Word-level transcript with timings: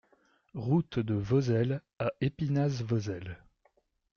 Route 0.55 0.97
de 0.97 1.13
Vozelle 1.13 1.83
à 1.99 2.11
Espinasse-Vozelle 2.21 3.37